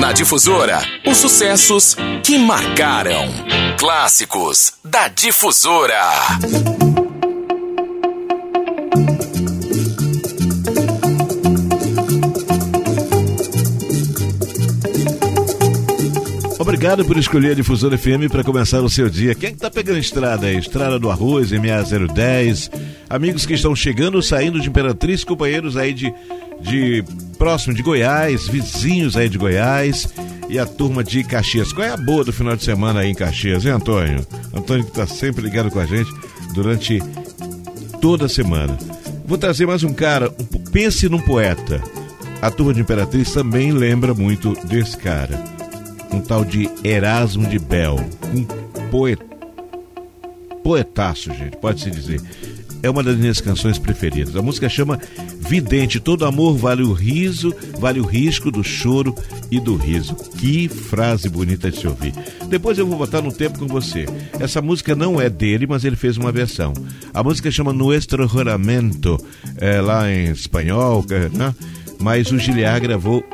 [0.00, 3.24] Na Difusora, os sucessos que marcaram.
[3.78, 6.02] Clássicos da Difusora.
[16.58, 19.34] Obrigado por escolher a Difusora FM para começar o seu dia.
[19.34, 20.58] Quem é que tá pegando estrada aí?
[20.58, 22.70] Estrada do Arroz, MA010.
[23.08, 26.12] Amigos que estão chegando, saindo de Imperatriz, companheiros aí de,
[26.66, 27.04] de
[27.38, 30.08] próximo de Goiás, vizinhos aí de Goiás
[30.48, 31.72] e a turma de Caxias.
[31.72, 34.26] Qual é a boa do final de semana aí em Caxias, hein, Antônio?
[34.54, 36.10] Antônio que está sempre ligado com a gente
[36.52, 37.02] durante
[38.00, 38.76] toda a semana.
[39.24, 41.82] Vou trazer mais um cara, um, pense num poeta.
[42.42, 45.42] A turma de Imperatriz também lembra muito desse cara.
[46.12, 47.98] Um tal de Erasmo de Bel,
[48.34, 48.44] um
[48.90, 49.36] poeta
[50.66, 52.20] poetaço, gente, pode-se dizer
[52.86, 54.36] é uma das minhas canções preferidas.
[54.36, 54.98] A música chama
[55.40, 56.00] Vidente.
[56.00, 59.14] Todo amor vale o riso, vale o risco do choro
[59.50, 60.14] e do riso.
[60.14, 62.14] Que frase bonita de se ouvir.
[62.48, 64.06] Depois eu vou botar no tempo com você.
[64.38, 66.72] Essa música não é dele, mas ele fez uma versão.
[67.12, 69.18] A música chama Nuestro Juramento,
[69.58, 71.54] é, lá em espanhol, né?
[72.00, 73.24] mas o Giliar gravou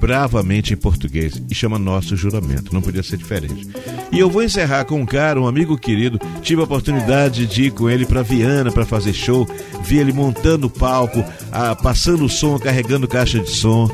[0.00, 2.72] bravamente em português e chama Nosso Juramento.
[2.72, 3.68] Não podia ser diferente.
[4.10, 6.18] E eu vou encerrar com um cara, um amigo querido.
[6.40, 9.46] Tive a oportunidade de ir com ele para Viana para fazer show.
[9.84, 13.90] Vi ele montando o palco, ah, passando o som, carregando caixa de som.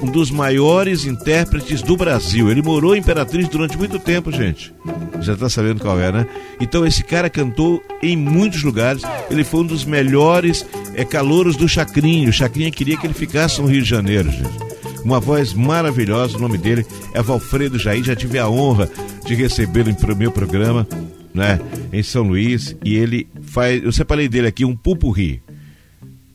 [0.00, 2.50] Um dos maiores intérpretes do Brasil.
[2.50, 4.72] Ele morou em Imperatriz durante muito tempo, gente.
[5.20, 6.26] Já tá sabendo qual é, né?
[6.60, 9.02] Então esse cara cantou em muitos lugares.
[9.28, 12.30] Ele foi um dos melhores é, calouros do Chacrinho.
[12.30, 14.71] O Chacrinha queria que ele ficasse no Rio de Janeiro, gente
[15.04, 16.36] uma voz maravilhosa.
[16.36, 18.04] O nome dele é Valfredo Jair.
[18.04, 18.90] Já tive a honra
[19.26, 20.86] de recebê-lo o meu programa,
[21.34, 21.60] né,
[21.92, 22.76] em São Luís.
[22.84, 23.82] E ele faz.
[23.82, 25.42] Eu separei dele aqui um pupurri.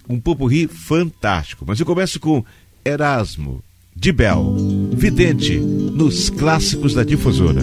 [0.10, 1.66] Um pupurri fantástico.
[1.68, 2.44] Mas eu começo com
[2.84, 3.62] Erasmo
[3.96, 4.56] de Bel,
[4.94, 7.62] vidente, nos clássicos da difusora.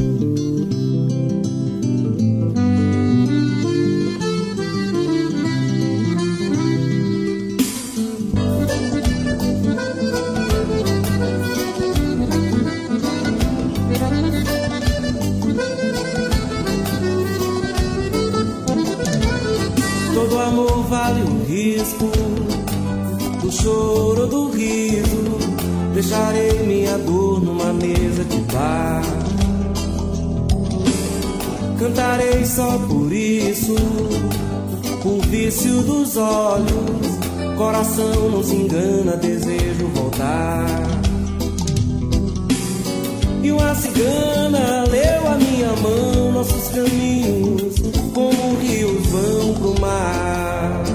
[32.54, 33.74] Só por isso,
[35.04, 37.18] o vício dos olhos,
[37.56, 40.66] coração não se engana, desejo voltar.
[43.42, 47.74] E uma cigana leu a minha mão, nossos caminhos,
[48.14, 50.93] como rios vão pro mar.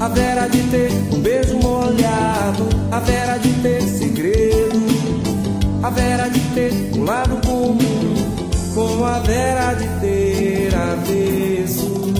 [0.00, 4.78] A vera de ter um beijo molhado, a vera de ter segredo
[5.82, 7.78] a vera de ter um lado comum,
[8.74, 12.12] como a vera de ter avesso.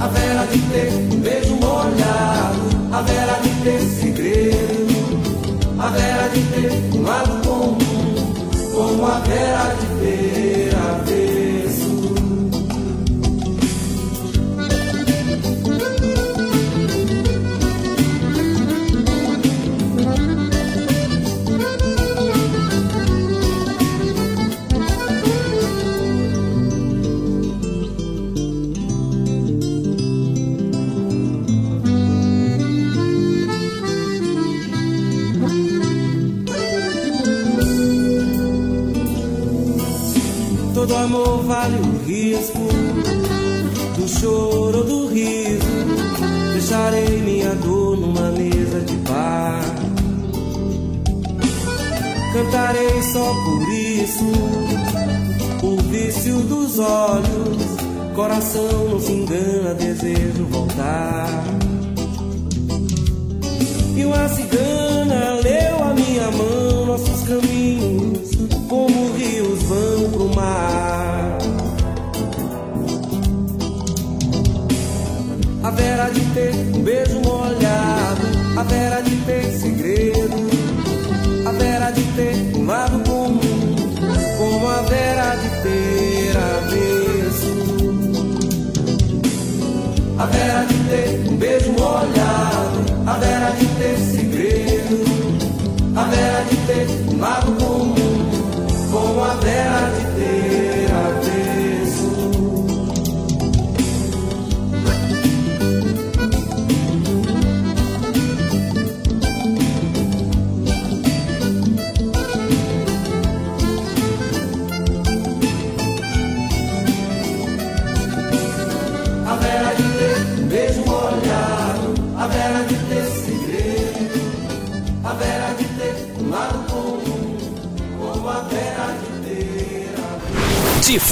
[0.00, 2.60] A vera de ter um beijo molhado,
[2.92, 7.78] a vera de ter segredo, a vera de ter um lado comum,
[8.74, 10.63] como a vera de ter
[41.04, 42.58] amor vale o risco
[43.96, 45.64] do choro ou do riso.
[46.52, 49.62] Deixarei minha dor numa mesa de bar.
[52.32, 54.24] Cantarei só por isso,
[55.62, 57.74] o vício dos olhos.
[58.14, 61.44] Coração não se engana, desejo voltar.
[63.96, 68.30] E uma cigana leu a minha mão, nossos caminhos
[68.68, 70.83] como rios vão pro mar.
[75.64, 80.23] A vera de ter um beijo molhado, a vera de ter segredo,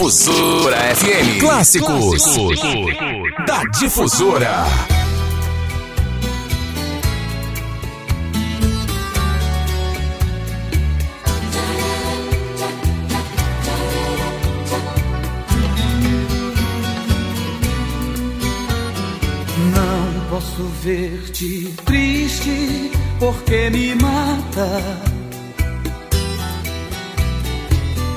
[0.02, 1.38] Difusora FM.
[1.38, 3.46] Clássicos, Clássicos.
[3.46, 4.64] da Difusora.
[19.70, 22.90] Não posso ver-te triste
[23.20, 24.82] porque me mata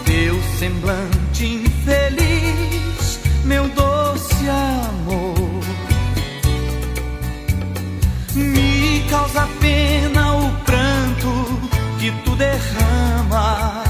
[0.04, 1.75] Teu semblante
[3.46, 5.62] meu doce amor,
[8.34, 11.70] me causa pena o pranto
[12.00, 13.86] que tu derramas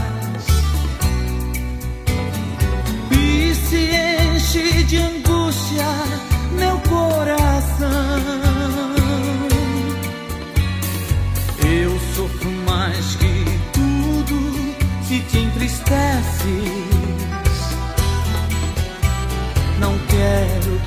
[3.11, 5.85] e se enche de angústia
[6.59, 7.85] meu coração.
[11.65, 13.45] Eu sofro mais que
[15.07, 16.94] se te entristeces.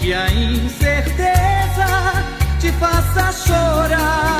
[0.00, 2.24] Que a incerteza
[2.60, 4.37] te faça chorar.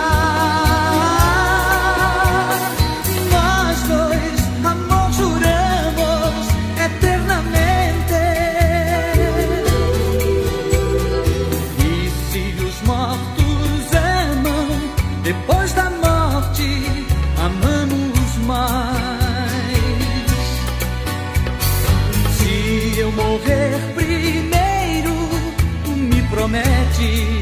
[26.50, 27.37] Me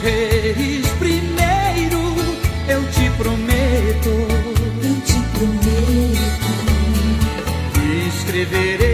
[0.00, 2.00] morreres primeiro,
[2.68, 4.10] eu te prometo.
[4.82, 6.50] Eu te prometo.
[8.08, 8.89] Escreverei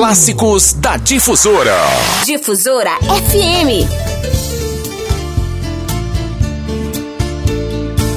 [0.00, 1.76] Clássicos da Difusora.
[2.24, 3.84] Difusora FM.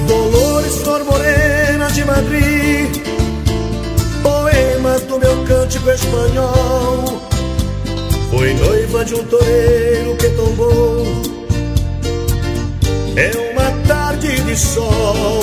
[0.07, 2.89] Dolores Flor Morena de Madrid.
[4.23, 7.21] Poema do meu cântico espanhol.
[8.31, 11.05] Foi noiva de um toureiro que tombou.
[13.17, 15.41] É uma tarde de sol.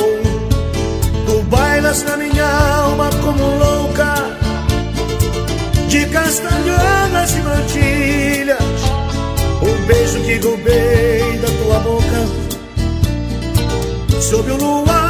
[1.26, 4.39] Tu bailas na minha alma como louca
[6.10, 8.58] de castanhonas e mantilhas,
[9.62, 12.26] o beijo que roubei da tua boca,
[14.20, 15.09] sob o luar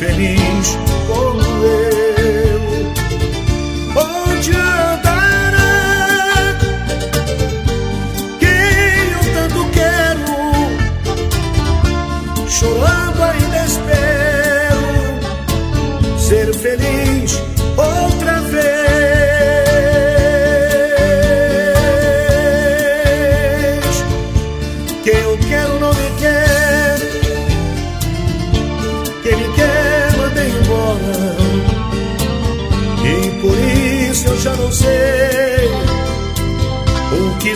[0.00, 0.78] Infeliz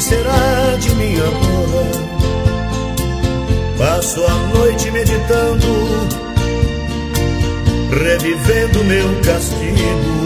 [0.03, 1.85] será de mim agora.
[3.79, 5.69] Passo a noite meditando,
[7.91, 10.23] revivendo meu castigo.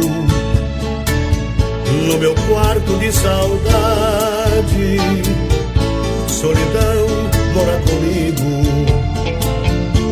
[2.08, 4.96] No meu quarto de saudade,
[6.28, 7.06] solidão
[7.54, 8.50] mora comigo.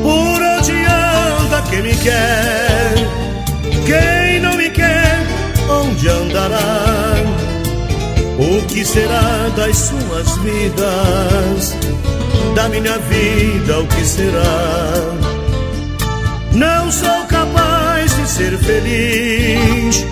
[0.02, 2.33] Por onde anda quem me quer?
[8.74, 11.76] Que será das suas vidas?
[12.56, 14.92] Da minha vida, o que será?
[16.52, 20.04] Não sou capaz de ser feliz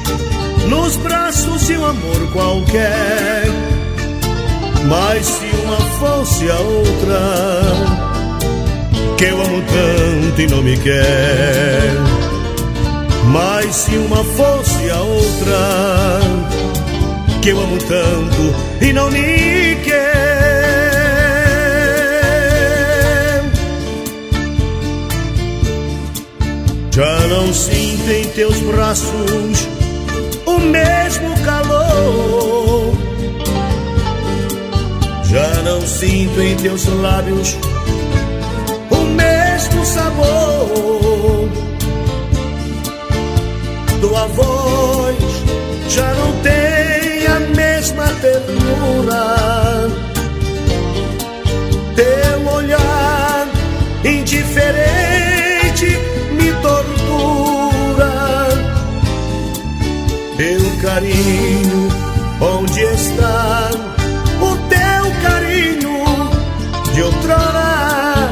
[0.68, 3.46] nos braços de um amor qualquer.
[4.88, 7.20] Mas se uma fosse a outra,
[9.18, 11.90] que eu amo tanto e não me quer.
[13.26, 16.71] Mas se uma fosse a outra,
[17.42, 20.62] que eu amo tanto e não me quer.
[26.92, 29.68] Já não sinto em teus braços
[30.46, 32.94] o mesmo calor.
[35.24, 37.56] Já não sinto em teus lábios
[61.22, 61.88] Teu carinho,
[62.40, 63.70] onde está
[64.40, 66.30] o teu carinho
[66.92, 68.28] de outrora?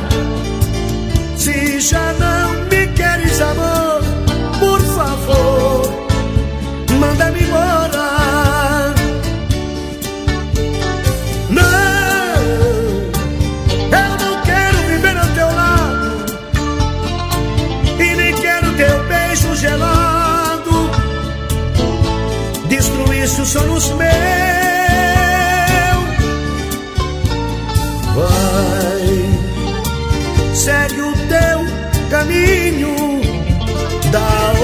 [1.36, 2.29] Se já não
[30.90, 33.20] segue o teu caminho,
[34.10, 34.59] dá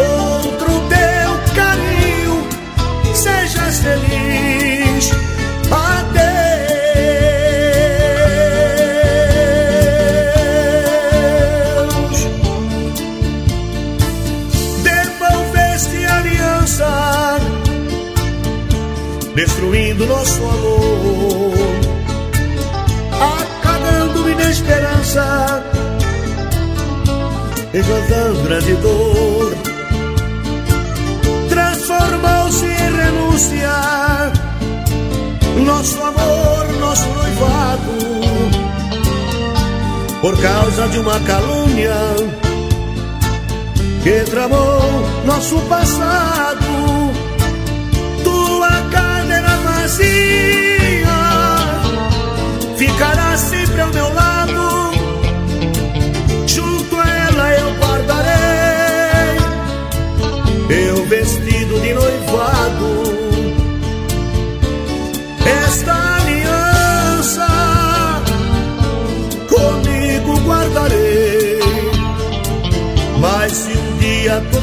[27.78, 29.54] encontrando grande dor.
[31.48, 33.72] Transformou-se em renúncia,
[35.64, 37.92] nosso amor, nosso noivado,
[40.22, 41.94] por causa de uma calúnia
[44.02, 46.66] que tramou nosso passado.
[48.24, 51.06] Tua cadeira vazia
[52.76, 53.55] ficará sempre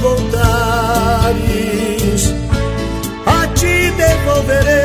[0.04, 1.42] voltares,
[3.26, 4.83] a ti devolverei